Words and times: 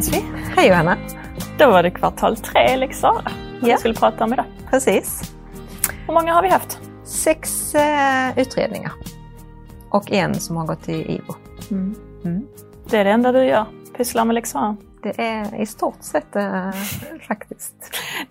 Jens-Fi. 0.00 0.24
Hej 0.56 0.68
Johanna! 0.68 0.96
Då 1.58 1.70
var 1.70 1.82
det 1.82 1.90
kvartal 1.90 2.36
tre 2.36 2.76
Lex 2.76 2.98
Sara 2.98 3.22
Ja. 3.62 3.66
vi 3.66 3.76
skulle 3.76 3.94
prata 3.94 4.24
om 4.24 4.32
idag. 4.32 4.44
Precis. 4.70 5.34
Hur 6.06 6.14
många 6.14 6.32
har 6.34 6.42
vi 6.42 6.48
haft? 6.48 6.78
Sex 7.04 7.74
eh, 7.74 8.38
utredningar. 8.38 8.92
Och 9.90 10.12
en 10.12 10.34
som 10.34 10.56
har 10.56 10.66
gått 10.66 10.82
till 10.82 11.10
IVO. 11.10 11.34
Mm. 11.70 12.46
Det 12.90 12.96
är 12.98 13.04
det 13.04 13.10
enda 13.10 13.32
du 13.32 13.44
gör, 13.44 13.64
pysslar 13.96 14.24
med 14.24 14.34
Lex 14.34 14.50
Sara. 14.50 14.76
Det 15.02 15.22
är 15.22 15.60
i 15.60 15.66
stort 15.66 16.02
sett 16.02 16.36
eh, 16.36 16.70
faktiskt. 17.28 17.74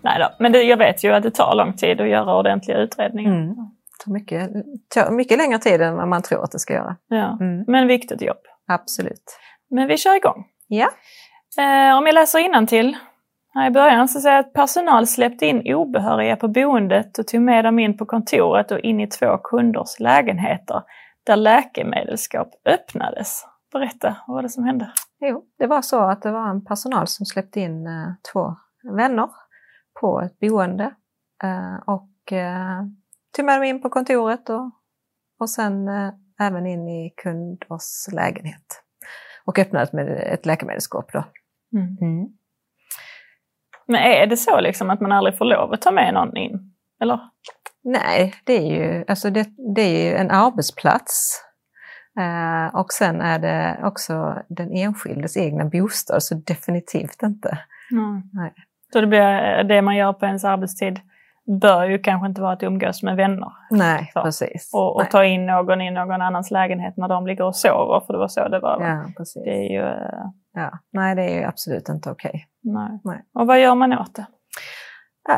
Nej 0.00 0.18
då, 0.18 0.28
men 0.38 0.52
det, 0.52 0.62
jag 0.62 0.76
vet 0.76 1.04
ju 1.04 1.12
att 1.12 1.22
det 1.22 1.30
tar 1.30 1.54
lång 1.54 1.72
tid 1.72 2.00
att 2.00 2.08
göra 2.08 2.36
ordentliga 2.36 2.78
utredningar. 2.78 3.32
Mm. 3.32 3.48
Det 3.48 4.04
tar 4.04 4.12
mycket, 4.12 4.50
tar 4.94 5.10
mycket 5.10 5.38
längre 5.38 5.58
tid 5.58 5.80
än 5.80 5.96
vad 5.96 6.08
man 6.08 6.22
tror 6.22 6.44
att 6.44 6.50
det 6.52 6.58
ska 6.58 6.74
göra. 6.74 6.96
Ja. 7.08 7.38
Mm. 7.40 7.64
Men 7.66 7.86
viktigt 7.86 8.22
jobb. 8.22 8.38
Absolut. 8.68 9.38
Men 9.70 9.88
vi 9.88 9.96
kör 9.96 10.16
igång. 10.16 10.44
Ja. 10.68 10.90
Eh, 11.58 11.98
om 11.98 12.06
jag 12.06 12.14
läser 12.14 12.66
till 12.66 12.96
här 13.54 13.66
i 13.66 13.70
början 13.70 14.08
så 14.08 14.20
säger 14.20 14.36
jag 14.36 14.44
att 14.44 14.52
personal 14.52 15.06
släppte 15.06 15.46
in 15.46 15.74
obehöriga 15.74 16.36
på 16.36 16.48
boendet 16.48 17.18
och 17.18 17.26
tog 17.26 17.40
med 17.40 17.64
dem 17.64 17.78
in 17.78 17.96
på 17.96 18.06
kontoret 18.06 18.70
och 18.70 18.78
in 18.78 19.00
i 19.00 19.06
två 19.06 19.38
kunders 19.38 20.00
lägenheter 20.00 20.82
där 21.26 21.36
läkemedelsskåp 21.36 22.48
öppnades. 22.64 23.46
Berätta, 23.72 24.16
vad 24.26 24.34
var 24.34 24.42
det 24.42 24.48
som 24.48 24.64
hände? 24.64 24.92
Jo, 25.20 25.44
det 25.58 25.66
var 25.66 25.82
så 25.82 26.00
att 26.00 26.22
det 26.22 26.30
var 26.30 26.48
en 26.48 26.64
personal 26.64 27.06
som 27.06 27.26
släppte 27.26 27.60
in 27.60 27.86
eh, 27.86 28.12
två 28.32 28.56
vänner 28.96 29.28
på 30.00 30.20
ett 30.20 30.38
boende 30.38 30.94
eh, 31.42 31.76
och 31.86 32.32
eh, 32.32 32.82
tog 33.36 33.44
med 33.44 33.56
dem 33.56 33.64
in 33.64 33.82
på 33.82 33.88
kontoret 33.88 34.50
och, 34.50 34.70
och 35.40 35.50
sen 35.50 35.88
eh, 35.88 36.12
även 36.40 36.66
in 36.66 36.88
i 36.88 37.14
kunders 37.16 38.12
lägenhet. 38.12 38.82
Och 39.44 39.58
öppnade 39.58 39.88
med 39.92 40.08
ett 40.08 40.46
läkemedelsskåp 40.46 41.12
då. 41.12 41.24
Mm. 41.72 42.28
Men 43.86 44.00
är 44.00 44.26
det 44.26 44.36
så 44.36 44.60
liksom 44.60 44.90
att 44.90 45.00
man 45.00 45.12
aldrig 45.12 45.38
får 45.38 45.44
lov 45.44 45.72
att 45.72 45.82
ta 45.82 45.90
med 45.90 46.14
någon 46.14 46.36
in? 46.36 46.74
Eller? 47.02 47.20
Nej, 47.84 48.34
det 48.44 48.56
är 48.56 48.66
ju, 48.66 49.04
alltså 49.08 49.30
det, 49.30 49.48
det 49.74 49.82
är 49.82 50.10
ju 50.10 50.16
en 50.16 50.30
arbetsplats. 50.30 51.42
Eh, 52.20 52.74
och 52.74 52.92
sen 52.92 53.20
är 53.20 53.38
det 53.38 53.80
också 53.82 54.42
den 54.48 54.72
enskildes 54.72 55.36
egna 55.36 55.64
bostad, 55.64 56.22
så 56.22 56.34
definitivt 56.34 57.22
inte. 57.22 57.58
Mm. 57.92 58.22
Nej. 58.32 58.54
Så 58.92 59.00
det, 59.00 59.06
blir, 59.06 59.64
det 59.64 59.82
man 59.82 59.96
gör 59.96 60.12
på 60.12 60.26
ens 60.26 60.44
arbetstid 60.44 61.00
bör 61.60 61.84
ju 61.84 61.98
kanske 61.98 62.26
inte 62.28 62.40
vara 62.40 62.52
att 62.52 62.62
umgås 62.62 63.02
med 63.02 63.16
vänner 63.16 63.52
Nej, 63.70 64.10
Så. 64.14 64.22
precis. 64.22 64.70
och, 64.72 64.94
och 64.96 65.02
Nej. 65.02 65.10
ta 65.10 65.24
in 65.24 65.46
någon 65.46 65.80
i 65.80 65.90
någon 65.90 66.22
annans 66.22 66.50
lägenhet 66.50 66.96
när 66.96 67.08
de 67.08 67.26
ligger 67.26 67.44
och 67.44 67.56
sover, 67.56 68.00
för 68.06 68.12
det 68.12 68.18
var 68.18 68.28
så 68.28 68.48
det 68.48 68.60
var. 68.60 68.78
va? 68.78 68.86
Ja, 68.86 69.12
precis. 69.16 69.42
Det 69.44 69.50
är 69.50 69.70
ju... 69.72 69.80
eh, 69.88 70.24
Ja. 70.52 70.70
Nej, 70.92 71.14
det 71.14 71.22
är 71.22 71.38
ju 71.38 71.44
absolut 71.44 71.88
inte 71.88 72.10
okej. 72.10 72.46
Nej. 72.62 73.00
Nej. 73.04 73.24
Och 73.34 73.46
vad 73.46 73.60
gör 73.60 73.74
man 73.74 73.92
åt 73.98 74.14
det? 74.14 74.26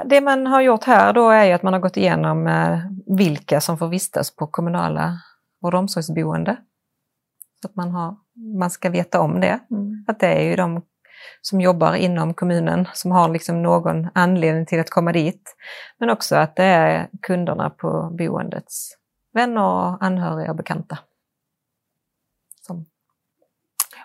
Det 0.04 0.20
man 0.20 0.46
har 0.46 0.60
gjort 0.60 0.84
här 0.84 1.12
då 1.12 1.30
är 1.30 1.54
att 1.54 1.62
man 1.62 1.72
har 1.72 1.80
gått 1.80 1.96
igenom 1.96 2.46
eh, 2.46 2.78
vilka 3.18 3.60
som 3.60 3.78
får 3.78 3.88
vistas 3.88 4.36
på 4.36 4.46
kommunala 4.46 5.12
vård 5.62 5.74
och 5.74 5.80
omsorgsboende. 5.80 6.56
Så 7.62 7.68
att 7.68 7.76
man, 7.76 7.90
har, 7.90 8.16
man 8.58 8.70
ska 8.70 8.90
veta 8.90 9.20
om 9.20 9.40
det. 9.40 9.58
Att 10.06 10.18
det 10.20 10.26
är 10.26 10.42
ju 10.42 10.56
de 10.56 10.82
som 11.40 11.60
jobbar 11.60 11.94
inom 11.94 12.34
kommunen 12.34 12.88
som 12.92 13.10
har 13.10 13.28
liksom 13.28 13.62
någon 13.62 14.08
anledning 14.14 14.66
till 14.66 14.80
att 14.80 14.90
komma 14.90 15.12
dit. 15.12 15.56
Men 15.98 16.10
också 16.10 16.36
att 16.36 16.56
det 16.56 16.64
är 16.64 17.08
kunderna 17.22 17.70
på 17.70 18.10
boendets 18.18 18.96
vänner, 19.34 19.62
och 19.62 20.04
anhöriga 20.04 20.50
och 20.50 20.56
bekanta. 20.56 20.98
Som, 22.66 22.86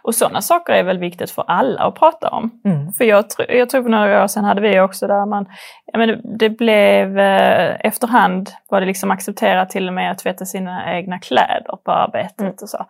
Och 0.02 0.16
sådana 0.16 0.42
saker 0.42 0.74
är 0.74 0.84
väl 0.84 0.98
viktigt 1.00 1.32
för 1.32 1.44
alla 1.48 1.82
att 1.82 1.96
prata 1.96 2.30
om. 2.30 2.62
mm. 2.66 2.94
För 2.94 3.06
jag, 3.06 3.26
tr- 3.26 3.52
jag 3.52 3.70
tror 3.70 3.84
för 3.84 3.90
några 3.90 4.24
år 4.24 4.28
sedan 4.28 4.44
hade 4.46 4.62
vi 4.62 4.80
också 4.80 5.08
där 5.08 5.26
man, 5.26 5.46
ja 5.86 6.00
men 6.00 6.38
det, 6.38 6.50
blev 6.50 7.20
eh, 7.20 7.76
efterhand 7.80 8.50
var 8.70 8.80
det 8.80 8.88
liksom 8.88 9.12
accepterat 9.12 9.70
till 9.70 9.88
och 9.88 9.94
med 9.94 10.12
att 10.12 10.20
tvätta 10.20 10.46
sina 10.46 10.96
egna 10.98 11.20
kläder 11.20 11.78
på 11.86 11.92
arbetet 11.92 12.40
Mm. 12.42 12.54
och 12.62 12.70
så. 12.70 12.86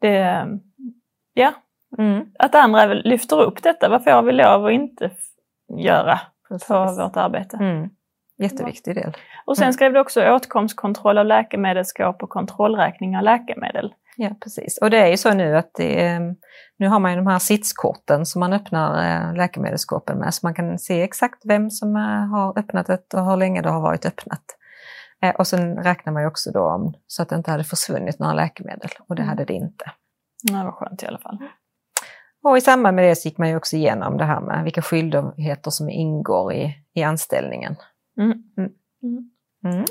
Det, 0.00 0.46
ja, 1.34 1.52
Mm. 1.98 2.24
att 2.38 2.54
andra 2.54 2.86
lyfter 2.86 3.40
upp 3.42 3.62
detta. 3.62 3.88
Vad 3.88 4.04
får 4.04 4.22
vi 4.22 4.32
lov 4.32 4.66
att 4.66 4.72
inte 4.72 5.10
göra 5.78 6.20
Precis. 6.48 6.68
på 6.68 6.84
vårt 6.84 7.16
arbete? 7.16 7.56
Mm. 7.56 7.88
Jätteviktig 8.38 8.94
del. 8.94 9.16
Och 9.46 9.56
sen 9.56 9.64
Mm. 9.64 9.72
skrev 9.72 9.92
du 9.92 10.00
också 10.00 10.30
åtkomstkontroll 10.34 11.18
av 11.18 11.26
läkemedelsskåp 11.26 12.22
och 12.22 12.28
kontrollräkning 12.30 13.16
av 13.16 13.22
läkemedel. 13.22 13.94
Ja, 14.16 14.30
precis. 14.42 14.78
Och 14.82 14.90
det 14.90 14.98
är 14.98 15.06
ju 15.06 15.16
så 15.16 15.34
nu 15.34 15.56
att 15.56 15.70
det, 15.74 16.04
är- 16.06 16.34
nu 16.76 16.88
har 16.88 16.98
man 16.98 17.10
ju 17.10 17.16
de 17.16 17.26
här 17.26 17.38
sitskorten 17.38 18.26
som 18.26 18.40
man 18.40 18.52
öppnar 18.52 19.04
eh, 19.30 19.34
läkemedelsskåpen 19.36 20.18
med, 20.18 20.34
så 20.34 20.46
man 20.46 20.54
kan 20.54 20.78
se 20.78 21.02
exakt 21.02 21.42
vem 21.44 21.70
som 21.70 21.96
eh, 21.96 22.02
har 22.26 22.58
öppnat 22.58 22.86
det 22.86 23.14
och 23.14 23.24
hur 23.30 23.36
länge 23.36 23.62
det 23.62 23.70
har 23.70 23.80
varit 23.80 24.06
öppnat. 24.06 24.42
Eh, 25.22 25.34
Och 25.34 25.46
sen 25.46 25.76
räknar 25.76 26.12
man 26.12 26.22
ju 26.22 26.28
också 26.28 26.50
då 26.52 26.60
om 26.64 26.94
så 27.06 27.22
att 27.22 27.28
det 27.28 27.36
inte 27.36 27.50
hade 27.50 27.64
försvunnit 27.64 28.18
några 28.18 28.34
läkemedel, 28.34 28.90
och 29.08 29.14
det 29.16 29.22
Mm. 29.22 29.28
hade 29.28 29.44
det 29.44 29.52
inte. 29.54 29.84
Det 30.42 30.52
var 30.52 30.72
skönt 30.72 31.02
i 31.02 31.06
alla 31.06 31.18
fall. 31.18 31.38
Och 32.44 32.58
i 32.58 32.60
samband 32.60 32.96
med 32.96 33.04
det 33.04 33.16
så 33.16 33.28
gick 33.28 33.38
man 33.38 33.48
ju 33.48 33.56
också 33.56 33.76
igenom 33.76 34.16
det 34.16 34.24
här 34.24 34.40
med 34.40 34.64
vilka 34.64 34.82
skyldigheter 34.82 35.70
som 35.70 35.90
ingår 35.90 36.52
i, 36.52 36.74
i 36.94 37.02
anställningen. 37.02 37.76
Mm. 38.20 38.42
Mm. 38.58 38.70
Mm. 39.02 39.30
Mm. 39.74 39.84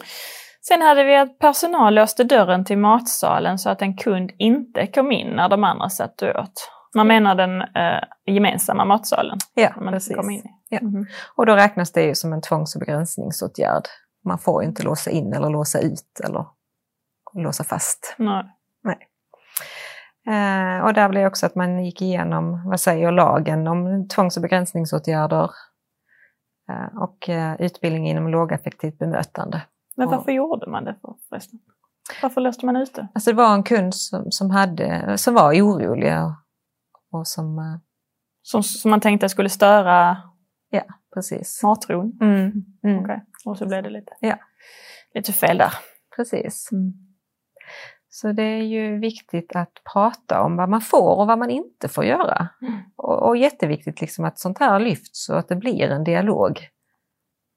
Sen 0.62 0.82
hade 0.82 1.04
vi 1.04 1.16
att 1.16 1.40
personal 1.40 1.94
låste 1.94 2.24
dörren 2.24 2.66
till 2.66 2.78
matsalen 2.78 3.60
så 3.60 3.70
att 3.70 3.82
en 3.82 3.98
kund 3.98 4.32
inte 4.38 4.88
kom 4.88 5.12
in 5.12 5.28
när 5.28 5.50
de 5.50 5.64
andra 5.64 5.90
satt 5.90 6.22
och 6.22 6.30
åt. 6.30 6.72
Man 6.96 7.08
menar 7.08 7.36
den 7.36 7.62
eh, 7.62 8.04
gemensamma 8.26 8.86
matsalen. 8.86 9.38
Ja, 9.54 9.74
man 9.82 9.94
inte 9.94 10.14
kom 10.14 10.30
in. 10.30 10.44
Ja. 10.70 10.80
Mhm. 10.82 11.06
Och 11.36 11.46
då 11.46 11.56
räknas 11.56 11.92
det 11.92 12.04
ju 12.04 12.16
som 12.16 12.34
en 12.34 12.42
tvångs 12.42 12.76
och 12.76 12.80
begränsningsåtgärd. 12.80 13.84
Man 14.26 14.40
får 14.40 14.64
inte 14.64 14.84
låsa 14.84 15.12
in 15.12 15.34
eller 15.34 15.50
låsa 15.50 15.80
ut 15.80 16.20
eller 16.24 16.46
låsa 17.34 17.64
fast. 17.64 18.16
Nej. 18.18 18.57
Eh, 20.28 20.86
och 20.86 20.94
där 20.94 21.10
blev 21.10 21.28
också 21.28 21.46
att 21.46 21.56
man 21.56 21.86
gick 21.86 22.02
igenom, 22.02 22.70
vad 22.70 22.80
säger 22.80 23.12
lagen 23.12 23.68
om 23.68 24.08
tvångs 24.08 24.38
och 24.38 24.42
begränsningsåtgärder 24.42 25.50
eh, 26.70 26.98
och 27.02 27.30
eh, 27.30 27.56
utbildning 27.62 28.08
inom 28.10 28.28
lågaffektivt 28.28 28.98
bemötande. 29.00 29.62
Men 29.96 30.10
varför 30.10 30.32
gjorde 30.32 30.70
man 30.70 30.84
det 30.84 30.96
för, 31.02 31.16
förresten? 31.30 31.60
Varför 32.22 32.42
låste 32.42 32.66
man 32.66 32.76
ute? 32.76 33.08
Alltså 33.14 33.32
det 33.32 33.38
var 33.38 33.54
en 33.54 33.64
kund 33.64 33.96
som, 33.96 34.32
som, 34.32 34.52
hade, 34.52 35.18
som 35.18 35.34
var 35.34 35.54
orolig 35.54 36.14
och, 36.24 36.32
och 37.20 37.28
som, 37.28 37.60
eh, 37.60 37.80
Som, 38.42 38.64
som 38.64 38.92
man 38.92 39.02
tänkte 39.02 39.30
skulle 39.30 39.50
störa 39.50 40.18
ja 40.70 40.82
precis. 41.14 41.64
matron. 41.64 42.18
Mm, 42.22 42.52
mm, 42.84 43.04
Okej. 43.04 43.24
Och 43.46 43.58
så 43.58 43.66
blev 43.66 43.84
det 43.84 43.90
lite, 43.90 44.14
Ja. 44.20 44.36
lite 45.14 45.34
fel 45.34 45.58
där. 45.58 45.74
Precis. 46.16 46.70
Så 48.22 48.32
det 48.32 48.44
är 48.44 48.62
ju 48.64 49.00
viktigt 49.00 49.56
att 49.56 49.72
prata 49.94 50.42
om 50.42 50.56
vad 50.58 50.70
man 50.70 50.82
får 50.82 51.20
och 51.20 51.28
vad 51.28 51.40
man 51.40 51.50
inte 51.50 51.88
får 51.88 52.06
göra. 52.06 52.48
Mm. 52.62 52.74
Och, 52.96 53.28
och 53.28 53.38
jätteviktigt 53.38 54.02
liksom 54.02 54.26
att 54.26 54.40
sånt 54.40 54.60
här 54.60 54.80
lyfts 54.80 55.26
så 55.26 55.34
att 55.36 55.48
det 55.48 55.56
blir 55.56 55.90
en 55.92 56.04
dialog. 56.04 56.60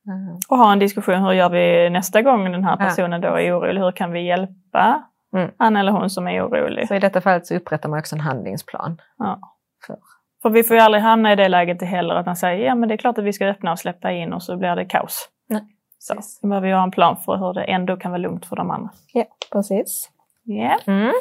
Eh, 0.09 0.39
Och 0.49 0.57
ha 0.59 0.73
en 0.73 0.79
diskussion, 0.79 1.23
hur 1.25 1.33
gör 1.33 1.51
vi 1.51 1.91
nästa 1.91 2.23
gång 2.23 2.45
den 2.53 2.65
här 2.65 2.77
Ja. 2.81 2.85
personen 2.85 3.21
då 3.21 3.29
är 3.29 3.59
orolig? 3.59 3.81
Hur 3.81 3.93
kan 3.93 4.13
vi 4.13 4.21
hjälpa 4.27 5.03
Mm. 5.33 5.51
han 5.59 5.77
eller 5.77 5.93
hon 5.93 6.11
som 6.11 6.29
är 6.29 6.47
orolig? 6.47 6.89
Så 6.89 6.95
i 6.95 6.99
detta 6.99 7.21
fallet 7.21 7.47
så 7.47 7.55
upprättar 7.57 7.89
man 7.89 7.99
också 7.99 8.15
en 8.17 8.21
handlingsplan. 8.21 9.01
Ja. 9.19 9.41
För. 9.87 9.97
För 10.43 10.51
vi 10.51 10.63
får 10.63 10.77
ju 10.77 10.83
aldrig 10.83 11.03
hamna 11.03 11.33
i 11.33 11.37
det 11.37 11.49
läget 11.49 11.83
heller 11.83 12.15
att 12.15 12.27
man 12.27 12.37
säger 12.37 12.67
ja 12.67 12.75
men 12.75 12.89
det 12.89 12.95
är 12.95 12.97
klart 12.97 13.19
att 13.19 13.25
vi 13.25 13.33
ska 13.33 13.47
öppna 13.47 13.73
och 13.73 13.79
släppa 13.79 14.13
in 14.13 14.33
och 14.33 14.43
så 14.43 14.57
blir 14.57 14.77
det 14.77 14.85
kaos. 14.85 15.29
Nej, 15.49 15.63
Så 15.99 16.15
vi 16.43 16.49
behöver 16.49 16.69
ju 16.69 16.75
ha 16.75 16.83
en 16.83 16.91
plan 16.91 17.17
för 17.17 17.37
hur 17.37 17.53
det 17.55 17.65
ändå 17.65 17.97
kan 17.97 18.11
vara 18.11 18.19
lugnt 18.23 18.47
för 18.47 18.57
de 18.57 18.71
andra. 18.71 18.91
Ja, 19.13 19.25
precis. 19.53 20.11
Ja. 20.43 20.79
Mm. 20.87 21.13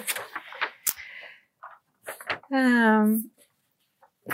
Ehm, 2.54 3.24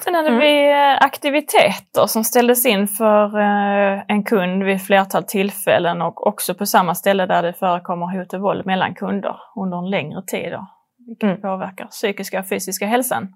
Sen 0.04 0.16
hade 0.16 0.28
Mm. 0.28 0.40
vi 0.40 0.72
eh, 0.72 0.98
aktiviteter 1.06 2.06
som 2.08 2.24
ställdes 2.24 2.66
in 2.66 2.88
för 2.88 3.40
eh, 3.40 4.04
en 4.08 4.24
kund 4.24 4.64
vid 4.64 4.82
flertal 4.82 5.24
tillfällen 5.24 6.02
och 6.02 6.28
också 6.28 6.56
på 6.56 6.66
samma 6.66 6.96
ställe 6.96 7.26
där 7.26 7.44
det 7.44 7.54
förekommer 7.54 8.18
hot 8.20 8.34
och 8.34 8.42
våld 8.42 8.66
mellan 8.66 8.96
kunder 8.96 9.36
under 9.56 9.78
en 9.78 9.90
längre 9.90 10.22
tid. 10.28 10.52
Då, 10.52 10.68
vilket 11.08 11.24
Mm. 11.30 11.42
påverkar 11.42 11.86
psykiska 11.86 12.40
och 12.40 12.50
fysiska 12.50 12.86
hälsan. 12.88 13.28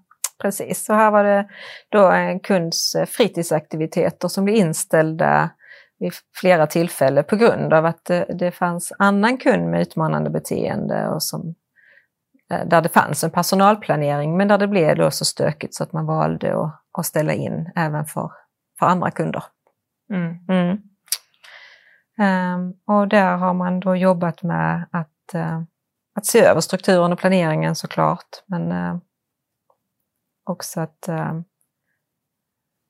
Precis, 0.42 0.86
så 0.86 0.94
här 0.94 1.12
var 1.12 1.24
det 1.24 1.48
då 1.90 2.12
en 2.12 2.40
kunds 2.40 2.96
eh, 2.96 3.06
fritidsaktiviteter 3.06 4.28
som 4.28 4.46
blev 4.46 4.56
inställda 4.56 5.50
vid 6.00 6.14
flera 6.36 6.68
tillfällen 6.68 7.24
på 7.24 7.36
grund 7.36 7.74
av 7.74 7.86
att 7.86 8.06
det, 8.06 8.26
det 8.40 8.52
fanns 8.52 8.94
annan 9.00 9.38
kund 9.38 9.70
med 9.70 9.82
utmanande 9.82 10.30
beteende 10.30 11.08
och 11.08 11.24
som, 11.24 11.56
eh, 12.52 12.68
där 12.68 12.82
det 12.82 12.90
fanns 12.90 13.24
en 13.24 13.32
personalplanering 13.32 14.38
men 14.38 14.48
där 14.48 14.58
det 14.58 14.68
blev 14.68 14.96
då 14.96 15.12
så 15.12 15.26
stökigt 15.26 15.76
så 15.76 15.84
att 15.84 15.94
man 15.94 16.06
valde 16.06 16.62
att, 16.62 16.82
att 16.98 17.06
ställa 17.06 17.34
in 17.34 17.72
även 17.76 18.06
för, 18.06 18.32
för 18.80 18.86
andra 18.86 19.12
kunder. 19.12 19.44
Mm. 20.14 20.38
Mm. 20.50 20.78
Ehm, 22.20 22.74
och 22.86 23.08
där 23.08 23.38
har 23.38 23.54
man 23.54 23.80
då 23.80 23.96
jobbat 23.96 24.44
med 24.44 24.86
att, 24.92 25.34
eh, 25.34 25.62
att 26.16 26.26
se 26.26 26.40
över 26.40 26.62
strukturen 26.62 27.14
och 27.14 27.20
planeringen 27.20 27.76
såklart, 27.76 28.44
men 28.46 28.72
eh, 28.72 28.98
också 30.44 30.82
att, 30.82 31.08
eh, 31.08 31.34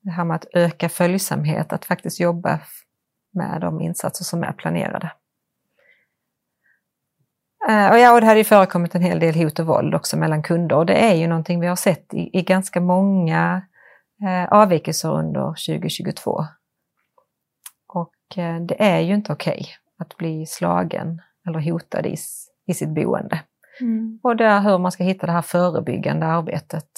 det 0.01 0.11
här 0.11 0.23
med 0.23 0.35
att 0.35 0.45
öka 0.53 0.89
följsamhet, 0.89 1.73
att 1.73 1.85
faktiskt 1.85 2.19
jobba 2.19 2.59
med 3.33 3.61
de 3.61 3.81
insatser 3.81 4.23
som 4.23 4.43
är 4.43 4.51
planerade. 4.51 5.11
Eh, 7.69 7.91
och 7.91 7.99
ja, 7.99 8.13
och 8.13 8.21
det 8.21 8.27
hade 8.27 8.39
ju 8.39 8.43
förekommit 8.43 8.95
en 8.95 9.01
hel 9.01 9.19
del 9.19 9.35
hot 9.35 9.59
och 9.59 9.65
våld 9.65 9.95
också 9.95 10.17
mellan 10.17 10.43
kunder 10.43 10.75
och 10.75 10.85
det 10.85 10.93
är 10.93 11.15
ju 11.15 11.27
någonting 11.27 11.59
vi 11.59 11.67
har 11.67 11.75
sett 11.75 12.13
i, 12.13 12.37
i 12.39 12.41
ganska 12.41 12.81
många 12.81 13.61
eh, 14.23 14.53
avvikelser 14.53 15.11
under 15.11 15.47
2022. 15.47 16.45
Och 17.93 18.37
eh, 18.37 18.61
det 18.61 18.83
är 18.83 18.99
ju 18.99 19.13
inte 19.13 19.33
okej 19.33 19.59
okay 19.59 19.67
att 19.97 20.17
bli 20.17 20.45
slagen 20.45 21.21
eller 21.47 21.71
hotad 21.71 22.05
i, 22.05 22.15
i 22.67 22.73
sitt 22.73 22.89
boende. 22.89 23.41
Mm. 23.81 24.19
Och 24.23 24.35
det 24.35 24.45
är 24.45 24.61
hur 24.61 24.77
man 24.77 24.91
ska 24.91 25.03
hitta 25.03 25.25
det 25.25 25.31
här 25.31 25.41
förebyggande 25.41 26.25
arbetet. 26.25 26.89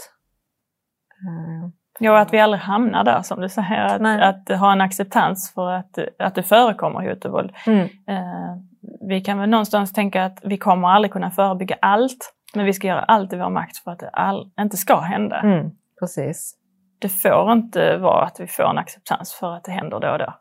Eh, 1.10 1.69
ja, 2.01 2.19
att 2.19 2.33
vi 2.33 2.39
aldrig 2.39 2.62
hamnar 2.62 3.03
där 3.03 3.21
som 3.21 3.42
du 3.42 3.50
säger. 3.50 3.86
Att, 3.86 4.50
att 4.50 4.59
ha 4.59 4.71
en 4.71 4.81
acceptans 4.81 5.53
för 5.53 5.71
att, 5.71 5.98
att 6.19 6.36
det 6.36 6.44
förekommer 6.44 7.09
hot 7.09 7.25
och 7.25 7.31
våld. 7.31 7.51
Mm. 7.68 7.83
Eh, 8.07 8.57
vi 9.01 9.21
kan 9.21 9.39
väl 9.39 9.50
någonstans 9.50 9.94
tänka 9.94 10.25
att 10.25 10.39
vi 10.44 10.57
kommer 10.57 10.88
aldrig 10.88 11.12
kunna 11.12 11.31
förebygga 11.31 11.77
allt. 11.81 12.33
Men 12.53 12.65
vi 12.65 12.74
ska 12.74 12.88
göra 12.88 13.03
allt 13.03 13.33
i 13.33 13.38
vår 13.38 13.50
makt 13.50 13.77
för 13.77 13.92
att 13.92 14.00
det 14.00 14.09
all, 14.09 14.51
inte 14.59 14.77
ska 14.77 15.00
hända. 15.00 15.39
Mm, 15.39 15.71
precis. 16.00 16.56
Det 17.00 17.09
får 17.09 17.51
inte 17.51 17.98
vara 17.98 18.25
att 18.25 18.39
vi 18.39 18.47
får 18.47 18.69
en 18.69 18.77
acceptans 18.77 19.33
för 19.33 19.56
att 19.56 19.63
det 19.63 19.71
händer 19.71 20.00
då 20.00 20.09
och 20.12 20.19
då. 20.19 20.33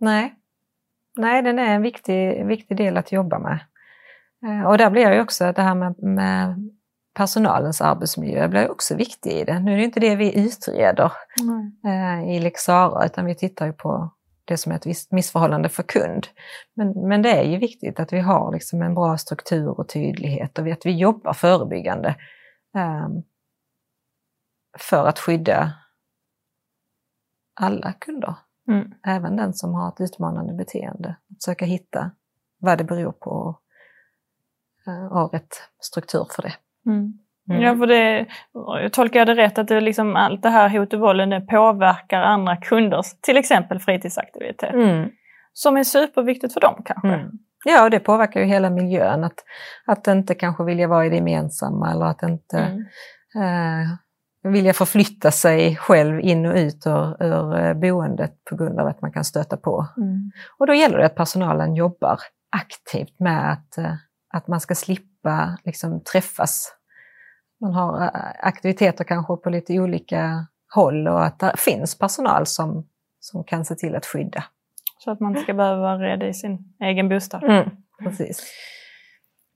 Nej, 0.00 0.34
Nej 1.16 1.42
den 1.42 1.58
är 1.58 1.74
en 1.74 1.82
viktig, 1.82 2.46
viktig 2.46 2.76
del 2.76 2.96
att 2.96 3.12
jobba 3.12 3.38
med. 3.38 3.58
Eh, 4.44 4.66
och 4.66 4.78
där 4.78 4.90
blir 4.90 5.12
ju 5.12 5.20
också 5.20 5.52
det 5.52 5.62
här 5.62 5.74
med, 5.74 6.02
med 6.02 6.70
personalens 7.18 7.80
arbetsmiljö 7.80 8.48
blir 8.48 8.70
också 8.70 8.94
viktigt 8.96 9.32
i 9.32 9.44
det. 9.44 9.60
Nu 9.60 9.72
är 9.72 9.76
det 9.76 9.84
inte 9.84 10.00
det 10.00 10.16
vi 10.16 10.46
utreder 10.46 11.12
mm. 11.40 12.28
i 12.28 12.40
Lex 12.40 12.68
utan 13.04 13.24
vi 13.24 13.34
tittar 13.34 13.66
ju 13.66 13.72
på 13.72 14.10
det 14.44 14.56
som 14.56 14.72
är 14.72 14.76
ett 14.76 14.86
visst 14.86 15.12
missförhållande 15.12 15.68
för 15.68 15.82
kund. 15.82 16.26
Men, 16.74 17.08
men 17.08 17.22
det 17.22 17.30
är 17.30 17.42
ju 17.42 17.58
viktigt 17.58 18.00
att 18.00 18.12
vi 18.12 18.20
har 18.20 18.52
liksom 18.52 18.82
en 18.82 18.94
bra 18.94 19.18
struktur 19.18 19.80
och 19.80 19.88
tydlighet 19.88 20.58
och 20.58 20.68
att 20.68 20.86
vi 20.86 20.96
jobbar 20.96 21.32
förebyggande 21.32 22.16
um, 22.74 23.22
för 24.78 25.06
att 25.06 25.18
skydda 25.18 25.72
alla 27.60 27.92
kunder. 27.92 28.34
Mm. 28.68 28.94
Även 29.06 29.36
den 29.36 29.54
som 29.54 29.74
har 29.74 29.88
ett 29.88 30.00
utmanande 30.00 30.52
beteende. 30.52 31.16
Att 31.30 31.42
söka 31.42 31.64
hitta 31.64 32.10
vad 32.58 32.78
det 32.78 32.84
beror 32.84 33.12
på 33.12 33.30
och 33.30 33.62
uh, 34.88 35.12
ha 35.12 35.30
rätt 35.32 35.54
struktur 35.80 36.26
för 36.30 36.42
det. 36.42 36.54
Mm. 36.88 37.12
Mm. 37.50 37.62
Ja, 37.62 37.76
för 37.76 37.86
det, 37.86 38.26
tolkar 38.90 39.18
jag 39.18 39.26
det 39.26 39.34
rätt 39.34 39.58
att 39.58 39.68
det 39.68 39.80
liksom, 39.80 40.16
allt 40.16 40.42
det 40.42 40.48
här 40.48 40.68
hot 40.68 40.92
och 40.92 41.00
vålden 41.00 41.30
det 41.30 41.40
påverkar 41.40 42.20
andra 42.20 42.56
kunders, 42.56 43.06
till 43.20 43.36
exempel 43.36 43.80
fritidsaktivitet. 43.80 44.74
Mm. 44.74 45.10
Som 45.52 45.76
är 45.76 45.84
superviktigt 45.84 46.54
för 46.54 46.60
dem 46.60 46.82
kanske. 46.84 47.08
Mm. 47.08 47.30
Ja, 47.64 47.84
och 47.84 47.90
det 47.90 48.00
påverkar 48.00 48.40
ju 48.40 48.46
hela 48.46 48.70
miljön. 48.70 49.24
Att, 49.24 49.44
att 49.86 50.06
inte 50.06 50.34
kanske 50.34 50.64
vilja 50.64 50.88
vara 50.88 51.06
i 51.06 51.08
det 51.08 51.16
gemensamma 51.16 51.90
eller 51.90 52.04
att 52.04 52.22
inte 52.22 52.58
mm. 52.58 52.82
eh, 53.36 53.88
vilja 54.52 54.72
förflytta 54.72 55.30
sig 55.30 55.76
själv 55.76 56.20
in 56.20 56.46
och 56.46 56.54
ut 56.56 56.86
ur, 56.86 57.22
ur 57.22 57.58
eh, 57.58 57.74
boendet 57.74 58.44
på 58.50 58.56
grund 58.56 58.80
av 58.80 58.86
att 58.86 59.02
man 59.02 59.12
kan 59.12 59.24
stöta 59.24 59.56
på. 59.56 59.86
Mm. 59.96 60.30
Och 60.58 60.66
då 60.66 60.74
gäller 60.74 60.98
det 60.98 61.06
att 61.06 61.14
personalen 61.14 61.74
jobbar 61.74 62.18
aktivt 62.56 63.20
med 63.20 63.52
att, 63.52 63.78
eh, 63.78 63.94
att 64.34 64.48
man 64.48 64.60
ska 64.60 64.74
slippa 64.74 65.58
liksom, 65.64 66.02
träffas 66.12 66.77
man 67.60 67.72
har 67.72 68.02
eh, 68.02 68.10
aktiviteter 68.40 69.04
kanske 69.04 69.36
på 69.36 69.50
lite 69.50 69.80
olika 69.80 70.46
håll 70.74 71.08
och 71.08 71.24
att 71.24 71.38
det 71.38 71.52
finns 71.58 71.98
personal 71.98 72.46
som, 72.46 72.86
som 73.20 73.44
kan 73.44 73.64
se 73.64 73.74
till 73.74 73.96
att 73.96 74.06
skydda. 74.06 74.44
Så 74.98 75.10
att 75.10 75.20
man 75.20 75.30
inte 75.30 75.42
ska 75.42 75.54
behöva 75.54 75.80
vara 75.80 75.98
rädd 75.98 76.22
i 76.22 76.34
sin 76.34 76.58
egen 76.80 77.08
bostad. 77.08 77.44
Mm, 77.44 77.70
precis. 78.02 78.42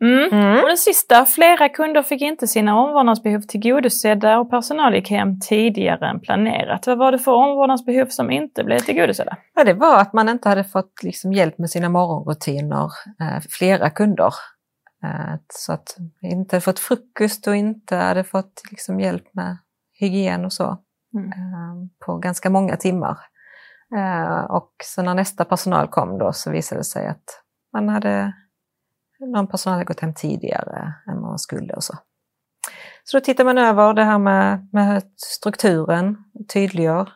Mm. 0.03 0.33
Mm. 0.33 0.61
Och 0.63 0.69
den 0.69 0.77
sista, 0.77 1.25
flera 1.25 1.69
kunder 1.69 2.03
fick 2.03 2.23
inte 2.23 2.47
sina 2.47 2.81
omvårdnadsbehov 2.81 3.41
tillgodosedda 3.41 4.39
och 4.39 4.51
personal 4.51 4.95
gick 4.95 5.11
hem 5.11 5.41
tidigare 5.41 6.09
än 6.09 6.21
planerat. 6.21 6.87
Vad 6.87 6.99
var 6.99 7.13
det 7.13 7.19
för 7.19 7.33
omvårdnadsbehov 7.33 8.07
som 8.07 8.31
inte 8.31 8.65
blev 8.65 8.79
tillgodosedda? 8.79 9.37
Ja, 9.55 9.65
det 9.65 9.75
var 9.75 10.01
att 10.01 10.13
man 10.13 10.29
inte 10.29 10.49
hade 10.49 10.65
fått 10.65 11.03
liksom, 11.03 11.33
hjälp 11.33 11.59
med 11.59 11.71
sina 11.71 11.89
morgonrutiner, 11.89 12.91
eh, 13.21 13.43
flera 13.51 13.91
kunder. 13.91 14.35
Eh, 15.05 15.35
så 15.49 15.73
att 15.73 15.97
vi 16.21 16.29
inte 16.29 16.57
hade 16.57 16.65
fått 16.65 16.79
frukost 16.79 17.47
och 17.47 17.57
inte 17.57 17.97
hade 17.97 18.25
fått 18.25 18.63
liksom 18.71 19.01
hjälp 19.01 19.35
med 19.35 19.57
hygien 19.93 20.45
och 20.45 20.53
så 20.53 20.79
mm. 21.15 21.29
Eh, 21.33 22.07
på 22.07 22.19
ganska 22.19 22.51
många 22.51 22.77
timmar. 22.77 23.19
Eh, 23.97 24.45
och 24.45 24.73
så 24.85 25.03
när 25.03 25.15
nästa 25.15 25.45
personal 25.45 25.89
kom 25.89 26.19
då 26.19 26.33
så 26.33 26.51
visade 26.51 26.81
det 26.81 26.85
sig 26.85 27.07
att 27.07 27.43
man 27.73 27.89
hade, 27.89 28.33
någon 29.21 29.47
personal 29.47 29.75
hade 29.75 29.85
gått 29.85 30.01
hem 30.01 30.15
tidigare 30.15 30.95
än 31.07 31.21
man 31.21 31.39
skulle 31.39 31.75
och 31.75 31.85
så. 31.85 31.95
Så 33.05 33.19
då 33.19 33.25
tittar 33.25 33.45
man 33.45 33.59
över 33.59 33.95
det 33.95 34.05
här 34.05 34.19
med, 34.19 34.69
med 34.73 35.03
strukturen, 35.17 36.25
tydliggör 36.53 37.13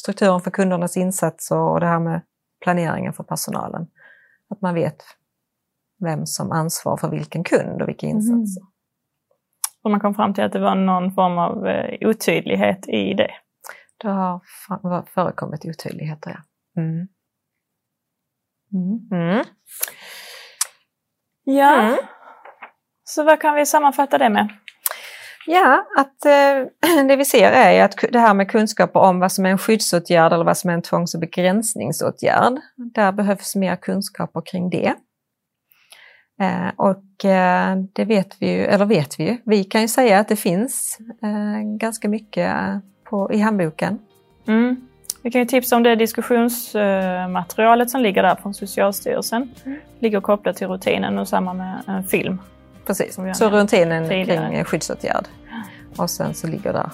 strukturen 0.00 0.40
för 0.40 0.50
kundernas 0.50 0.96
insatser 0.96 1.56
och 1.56 1.80
det 1.80 1.86
här 1.86 1.98
med 1.98 2.20
planeringen 2.60 3.12
för 3.12 3.24
personalen. 3.24 3.86
Att 4.50 4.60
man 4.60 4.74
vet 4.74 5.02
vem 6.00 6.26
som 6.26 6.52
ansvarar 6.52 6.96
för 6.96 7.10
vilken 7.10 7.44
kund 7.44 7.82
och 7.82 7.88
vilka 7.88 8.06
mhm. 8.06 8.16
insatser. 8.16 8.62
Mm. 8.62 8.70
Och 9.84 9.90
man 9.90 10.00
kom 10.00 10.14
fram 10.14 10.34
till 10.34 10.44
att 10.44 10.52
det 10.52 10.60
var 10.60 10.74
någon 10.74 11.14
form 11.14 11.38
av 11.38 11.66
eh, 11.66 12.08
otydlighet 12.08 12.88
i 12.88 13.14
det? 13.14 13.30
Det 14.02 14.08
har 14.08 15.04
förekommit 15.14 15.64
otydligheter, 15.64 16.30
ja. 16.30 16.82
Mm. 16.82 17.08
Mm. 18.72 19.08
mm. 19.12 19.44
Ja, 21.44 21.80
mm. 21.80 21.98
så 23.04 23.24
vad 23.24 23.40
kan 23.40 23.54
vi 23.54 23.66
sammanfatta 23.66 24.18
det 24.18 24.28
med? 24.28 24.48
Ja, 25.46 25.86
att 25.96 26.24
eh, 26.24 27.04
det 27.08 27.16
vi 27.16 27.24
ser 27.24 27.52
är 27.52 27.84
att 27.84 27.94
det 28.12 28.18
här 28.18 28.34
med 28.34 28.50
kunskaper 28.50 29.00
om 29.00 29.20
vad 29.20 29.32
som 29.32 29.46
är 29.46 29.50
en 29.50 29.58
skyddsåtgärd 29.58 30.32
eller 30.32 30.44
vad 30.44 30.56
som 30.56 30.70
är 30.70 30.74
en 30.74 30.82
tvångs 30.82 31.14
och 31.14 31.20
begränsningsåtgärd, 31.20 32.52
där 32.76 33.12
behövs 33.12 33.56
mer 33.56 33.76
kunskaper 33.76 34.42
kring 34.44 34.70
det. 34.70 34.94
Eh, 36.40 36.68
och 36.76 37.24
eh, 37.24 37.76
det 37.92 38.04
vet 38.04 38.36
vi 38.38 38.50
ju, 38.52 38.64
eller 38.64 38.84
vet 38.84 39.20
vi 39.20 39.24
ju, 39.24 39.36
vi 39.44 39.64
kan 39.64 39.80
ju 39.80 39.88
säga 39.88 40.18
att 40.18 40.28
det 40.28 40.36
finns 40.36 40.98
eh, 41.22 41.60
ganska 41.62 42.08
mycket 42.08 42.54
på, 43.04 43.32
i 43.32 43.38
handboken. 43.38 43.98
Mm. 44.46 44.76
Vi 45.22 45.30
kan 45.30 45.40
ju 45.40 45.44
tipsa 45.44 45.76
om 45.76 45.82
det 45.82 45.96
diskussionsmaterialet 45.96 47.90
som 47.90 48.00
ligger 48.00 48.22
där 48.22 48.34
från 48.34 48.54
Socialstyrelsen. 48.54 49.50
Mm. 49.64 49.78
Ligger 49.98 50.20
kopplat 50.20 50.56
till 50.56 50.68
rutinen 50.68 51.18
och 51.18 51.28
samma 51.28 51.54
med 51.54 51.82
en 51.86 52.04
film. 52.04 52.38
Precis, 52.86 53.18
så 53.34 53.50
rutinen 53.50 54.08
tidigare. 54.08 54.48
kring 54.48 54.64
skyddsåtgärd. 54.64 55.24
Och 55.96 56.10
sen 56.10 56.34
så 56.34 56.46
ligger 56.46 56.72
där 56.72 56.90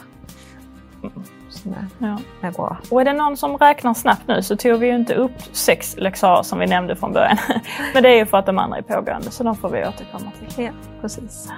är, 1.75 2.07
ja. 2.07 2.19
är 2.49 2.53
bra. 2.53 2.77
Och 2.91 3.01
är 3.01 3.05
det 3.05 3.13
någon 3.13 3.37
som 3.37 3.57
räknar 3.57 3.95
snabbt 3.95 4.29
nu 4.29 4.43
så 4.43 4.57
tog 4.57 4.81
vi 4.81 4.87
ju 4.87 4.95
inte 4.95 5.15
upp 5.15 5.43
sex 5.53 5.97
läxar 5.99 6.43
som 6.43 6.59
vi 6.59 6.67
nämnde 6.67 6.97
från 6.97 7.13
början. 7.13 7.37
Men 7.95 8.03
det 8.03 8.09
är 8.09 8.17
ju 8.17 8.27
för 8.27 8.39
att 8.39 8.47
de 8.47 8.59
andra 8.59 8.79
är 8.79 8.83
pågående 8.83 9.31
så 9.31 9.45
de 9.45 9.57
får 9.57 9.69
vi 9.69 9.79
återkomma 9.79 10.33
till. 10.39 10.65
Ja, 10.65 10.71
precis. 11.01 11.49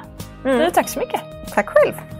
Mm. 0.44 0.58
Du, 0.58 0.70
tack 0.70 0.88
så 0.88 0.98
mycket. 0.98 1.20
Tack 1.54 1.68
själv. 1.68 2.17